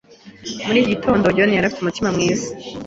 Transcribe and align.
Kuva 0.53 0.65
muri 0.67 0.79
iki 0.81 0.91
gitondo, 0.93 1.25
John 1.35 1.49
yari 1.53 1.65
afite 1.67 1.81
umutima 1.81 2.09
mwiza. 2.15 2.47